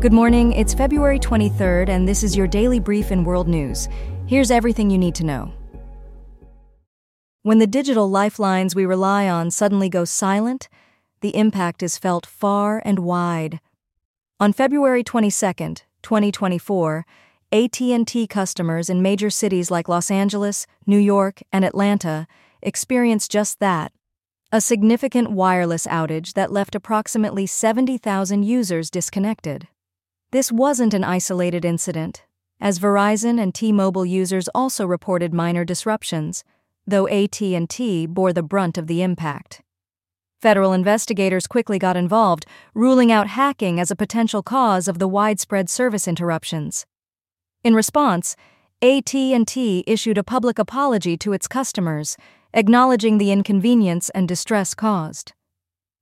[0.00, 3.88] Good morning, it's February 23rd, and this is your daily brief in world news.
[4.28, 5.52] Here's everything you need to know.
[7.42, 10.68] When the digital lifelines we rely on suddenly go silent,
[11.20, 13.58] the impact is felt far and wide.
[14.38, 17.04] On February 22nd, 2024,
[17.50, 22.28] AT&T customers in major cities like Los Angeles, New York, and Atlanta
[22.62, 23.90] experienced just that.
[24.52, 29.66] A significant wireless outage that left approximately 70,000 users disconnected.
[30.30, 32.24] This wasn't an isolated incident,
[32.60, 36.44] as Verizon and T-Mobile users also reported minor disruptions,
[36.86, 39.62] though AT&T bore the brunt of the impact.
[40.42, 45.70] Federal investigators quickly got involved, ruling out hacking as a potential cause of the widespread
[45.70, 46.84] service interruptions.
[47.64, 48.36] In response,
[48.82, 52.18] AT&T issued a public apology to its customers,
[52.52, 55.32] acknowledging the inconvenience and distress caused.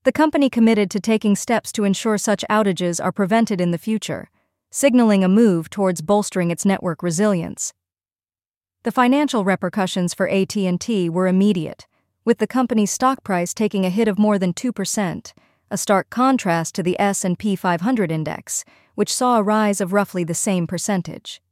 [0.07, 4.31] The company committed to taking steps to ensure such outages are prevented in the future,
[4.71, 7.73] signaling a move towards bolstering its network resilience.
[8.85, 11.89] The financial repercussions for AT&T were immediate,
[12.25, 15.33] with the company's stock price taking a hit of more than 2%,
[15.73, 20.35] a stark contrast to the S&P 500 index, which saw a rise of roughly the
[20.35, 21.43] same percentage.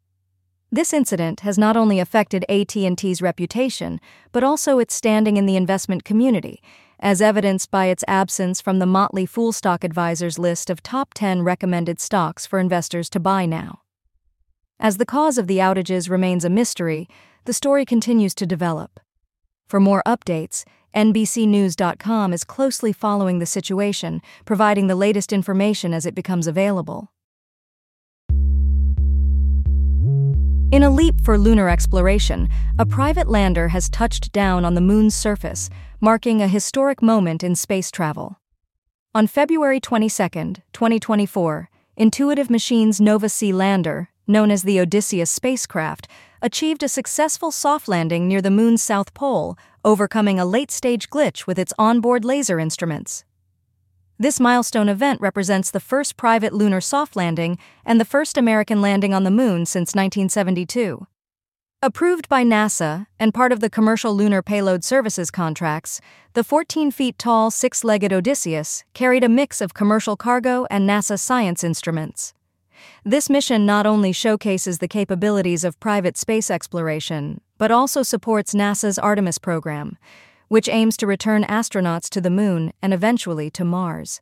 [0.71, 6.05] This incident has not only affected AT&T's reputation, but also its standing in the investment
[6.05, 6.63] community,
[7.05, 11.43] as evidenced by its absence from the Motley Fool Stock Advisors list of top 10
[11.43, 13.83] recommended stocks for investors to buy now.
[14.81, 17.07] As the cause of the outages remains a mystery,
[17.45, 19.01] the story continues to develop.
[19.69, 20.65] For more updates,
[20.97, 27.13] NBCNews.com is closely following the situation, providing the latest information as it becomes available.
[30.75, 32.49] In a leap for lunar exploration,
[32.81, 37.55] a private lander has touched down on the moon's surface, marking a historic moment in
[37.55, 38.41] space travel.
[39.15, 46.09] On February 22, 2024, Intuitive Machines Nova C lander, known as the Odysseus spacecraft,
[46.43, 51.47] achieved a successful soft landing near the moon's south pole, overcoming a late stage glitch
[51.47, 53.25] with its onboard laser instruments.
[54.19, 59.13] This milestone event represents the first private lunar soft landing and the first American landing
[59.13, 61.07] on the moon since 1972.
[61.83, 66.01] Approved by NASA and part of the Commercial Lunar Payload Services contracts,
[66.33, 71.19] the 14 feet tall six legged Odysseus carried a mix of commercial cargo and NASA
[71.19, 72.33] science instruments.
[73.05, 78.99] This mission not only showcases the capabilities of private space exploration, but also supports NASA's
[78.99, 79.99] Artemis program,
[80.55, 84.21] which aims to return astronauts to the Moon and eventually to Mars.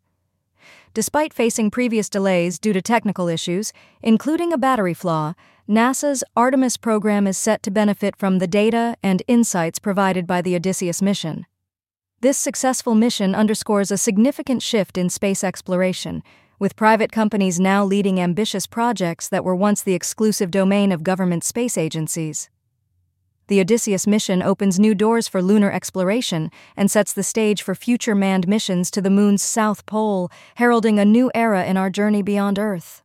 [0.94, 3.70] Despite facing previous delays due to technical issues,
[4.02, 5.34] including a battery flaw,
[5.68, 10.56] NASA's Artemis program is set to benefit from the data and insights provided by the
[10.56, 11.44] Odysseus mission.
[12.22, 16.22] This successful mission underscores a significant shift in space exploration,
[16.58, 21.44] with private companies now leading ambitious projects that were once the exclusive domain of government
[21.44, 22.48] space agencies.
[23.52, 28.14] The Odysseus mission opens new doors for lunar exploration and sets the stage for future
[28.14, 32.58] manned missions to the moon's south pole, heralding a new era in our journey beyond
[32.58, 33.02] Earth.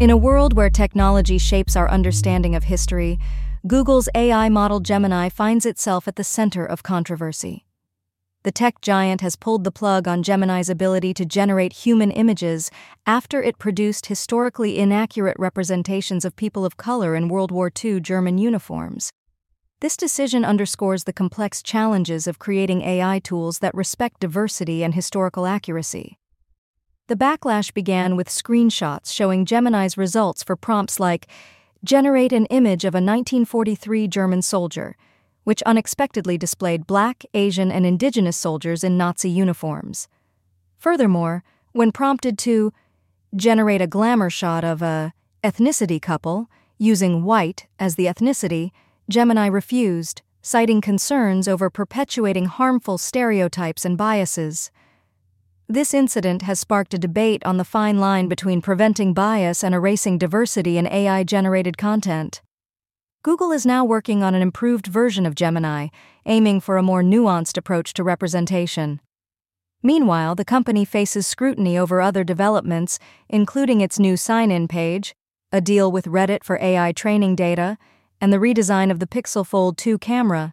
[0.00, 3.20] In a world where technology shapes our understanding of history,
[3.68, 7.66] Google's AI model Gemini finds itself at the center of controversy.
[8.42, 12.70] The tech giant has pulled the plug on Gemini's ability to generate human images
[13.06, 18.38] after it produced historically inaccurate representations of people of color in World War II German
[18.38, 19.12] uniforms.
[19.80, 25.44] This decision underscores the complex challenges of creating AI tools that respect diversity and historical
[25.44, 26.16] accuracy.
[27.08, 31.26] The backlash began with screenshots showing Gemini's results for prompts like
[31.82, 34.96] Generate an image of a 1943 German soldier
[35.44, 40.08] which unexpectedly displayed black, Asian, and indigenous soldiers in Nazi uniforms.
[40.78, 41.42] Furthermore,
[41.72, 42.72] when prompted to
[43.34, 45.12] generate a glamour shot of a
[45.42, 46.48] ethnicity couple
[46.78, 48.70] using white as the ethnicity,
[49.08, 54.70] Gemini refused, citing concerns over perpetuating harmful stereotypes and biases.
[55.68, 60.18] This incident has sparked a debate on the fine line between preventing bias and erasing
[60.18, 62.40] diversity in AI generated content.
[63.22, 65.88] Google is now working on an improved version of Gemini,
[66.24, 68.98] aiming for a more nuanced approach to representation.
[69.82, 75.14] Meanwhile, the company faces scrutiny over other developments, including its new sign in page,
[75.52, 77.76] a deal with Reddit for AI training data,
[78.22, 80.52] and the redesign of the Pixel Fold 2 camera.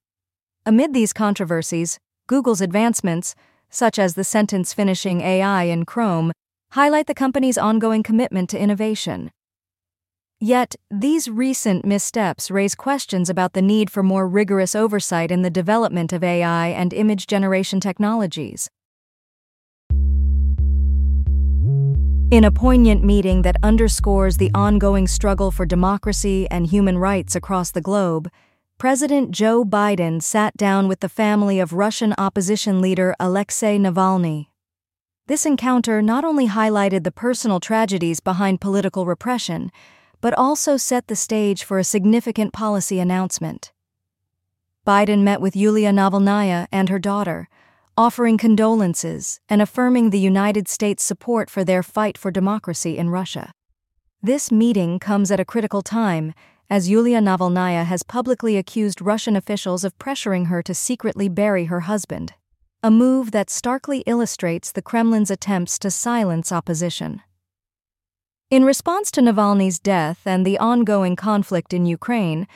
[0.66, 3.34] Amid these controversies, Google's advancements,
[3.70, 6.34] such as the sentence finishing AI in Chrome,
[6.72, 9.32] highlight the company's ongoing commitment to innovation.
[10.40, 15.50] Yet, these recent missteps raise questions about the need for more rigorous oversight in the
[15.50, 18.70] development of AI and image generation technologies.
[22.30, 27.72] In a poignant meeting that underscores the ongoing struggle for democracy and human rights across
[27.72, 28.30] the globe,
[28.78, 34.48] President Joe Biden sat down with the family of Russian opposition leader Alexei Navalny.
[35.26, 39.72] This encounter not only highlighted the personal tragedies behind political repression,
[40.22, 43.72] but also set the stage for a significant policy announcement.
[44.86, 47.50] Biden met with Yulia Navalnaya and her daughter,
[47.98, 53.52] offering condolences and affirming the United States' support for their fight for democracy in Russia.
[54.22, 56.34] This meeting comes at a critical time
[56.70, 61.82] as Yulia Navalnaya has publicly accused Russian officials of pressuring her to secretly bury her
[61.82, 62.34] husband,
[62.84, 67.22] a move that starkly illustrates the Kremlin's attempts to silence opposition.
[68.50, 72.48] In response to Navalny's death and the ongoing conflict in Ukraine,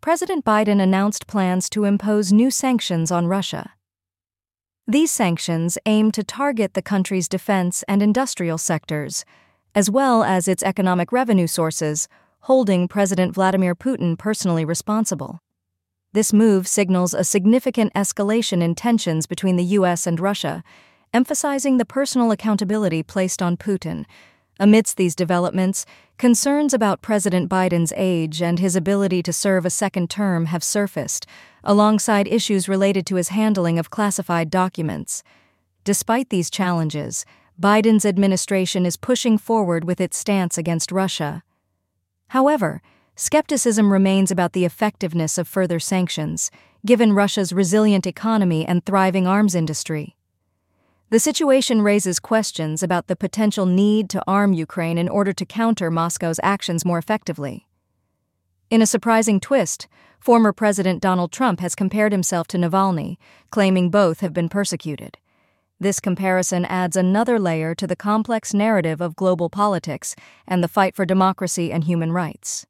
[0.00, 3.72] President Biden announced plans to impose new sanctions on Russia.
[4.86, 9.24] These sanctions aim to target the country's defense and industrial sectors,
[9.74, 12.06] as well as its economic revenue sources,
[12.42, 15.40] holding President Vladimir Putin personally responsible.
[16.12, 20.06] This move signals a significant escalation in tensions between the U.S.
[20.06, 20.62] and Russia,
[21.12, 24.06] emphasizing the personal accountability placed on Putin
[24.60, 25.86] Amidst these developments,
[26.18, 31.24] concerns about President Biden's age and his ability to serve a second term have surfaced,
[31.64, 35.22] alongside issues related to his handling of classified documents.
[35.82, 37.24] Despite these challenges,
[37.58, 41.42] Biden's administration is pushing forward with its stance against Russia.
[42.28, 42.82] However,
[43.16, 46.50] skepticism remains about the effectiveness of further sanctions,
[46.84, 50.16] given Russia's resilient economy and thriving arms industry.
[51.10, 55.90] The situation raises questions about the potential need to arm Ukraine in order to counter
[55.90, 57.66] Moscow's actions more effectively.
[58.70, 59.88] In a surprising twist,
[60.20, 63.16] former President Donald Trump has compared himself to Navalny,
[63.50, 65.18] claiming both have been persecuted.
[65.80, 70.14] This comparison adds another layer to the complex narrative of global politics
[70.46, 72.66] and the fight for democracy and human rights.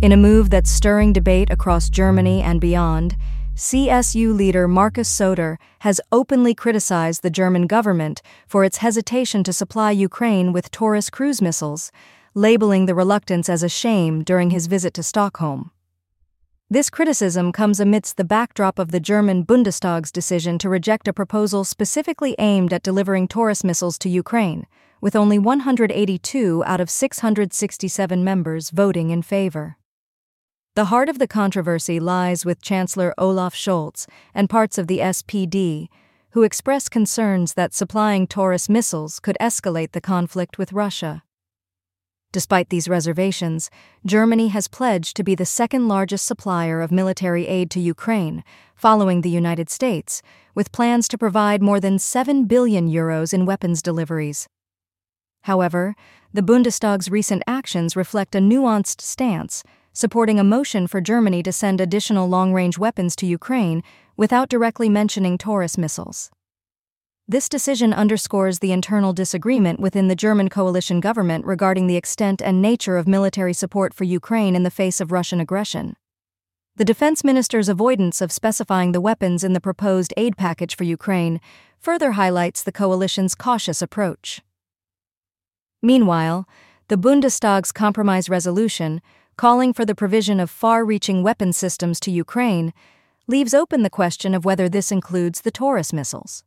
[0.00, 3.16] In a move that's stirring debate across Germany and beyond,
[3.56, 9.90] CSU leader Markus Söder has openly criticized the German government for its hesitation to supply
[9.92, 11.90] Ukraine with Taurus cruise missiles,
[12.34, 15.70] labeling the reluctance as a shame during his visit to Stockholm.
[16.68, 21.64] This criticism comes amidst the backdrop of the German Bundestag's decision to reject a proposal
[21.64, 24.66] specifically aimed at delivering Taurus missiles to Ukraine,
[25.00, 29.78] with only 182 out of 667 members voting in favor.
[30.76, 35.88] The heart of the controversy lies with Chancellor Olaf Scholz and parts of the SPD,
[36.32, 41.22] who express concerns that supplying Taurus missiles could escalate the conflict with Russia.
[42.30, 43.70] Despite these reservations,
[44.04, 48.44] Germany has pledged to be the second largest supplier of military aid to Ukraine,
[48.74, 50.20] following the United States,
[50.54, 54.46] with plans to provide more than 7 billion euros in weapons deliveries.
[55.44, 55.96] However,
[56.34, 59.64] the Bundestag's recent actions reflect a nuanced stance
[59.96, 63.82] supporting a motion for Germany to send additional long range weapons to Ukraine
[64.14, 66.30] without directly mentioning Taurus missiles.
[67.26, 72.60] This decision underscores the internal disagreement within the German coalition government regarding the extent and
[72.60, 75.96] nature of military support for Ukraine in the face of Russian aggression.
[76.76, 81.40] The defense minister's avoidance of specifying the weapons in the proposed aid package for Ukraine
[81.78, 84.42] further highlights the coalition's cautious approach.
[85.80, 86.46] Meanwhile,
[86.88, 89.00] the Bundestag's compromise resolution,
[89.36, 92.72] calling for the provision of far reaching weapon systems to Ukraine,
[93.26, 96.42] leaves open the question of whether this includes the Taurus missiles.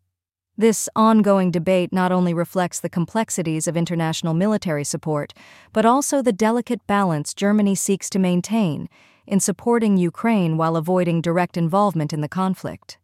[0.57, 5.33] This ongoing debate not only reflects the complexities of international military support,
[5.71, 8.89] but also the delicate balance Germany seeks to maintain
[9.27, 12.97] in supporting Ukraine while avoiding direct involvement in the conflict.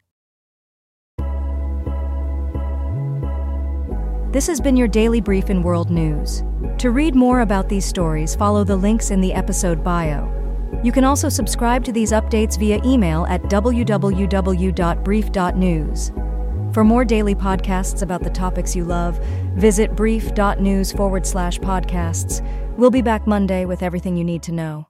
[4.36, 6.44] This has been your daily brief in world news.
[6.80, 10.30] To read more about these stories, follow the links in the episode bio.
[10.84, 13.94] You can also subscribe to these updates via email at www.brief.news.
[16.74, 19.18] For more daily podcasts about the topics you love,
[19.56, 22.46] visit brief.news forward slash podcasts.
[22.76, 24.86] We'll be back Monday with everything you need to know.